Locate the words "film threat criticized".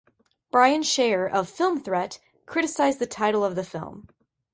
1.47-2.97